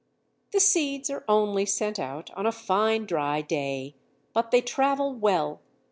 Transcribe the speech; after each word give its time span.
The 0.51 0.59
seeds 0.59 1.11
are 1.11 1.23
only 1.27 1.63
sent 1.63 1.99
out 1.99 2.31
on 2.31 2.47
a 2.47 2.51
fine 2.51 3.05
dry 3.05 3.41
day; 3.43 3.93
but 4.33 4.49
they 4.49 4.61
travel 4.61 5.13
well. 5.13 5.61